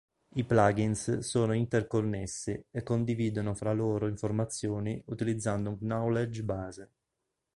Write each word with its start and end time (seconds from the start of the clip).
I 0.33 0.43
plug-ins 0.45 1.19
sono 1.19 1.53
interconnessi 1.53 2.59
e 2.71 2.81
condividono 2.81 3.53
fra 3.53 3.71
loro 3.71 4.07
informazioni 4.07 4.99
utilizzando 5.05 5.69
un 5.69 5.77
knowledge 5.77 6.41
base. 6.43 6.91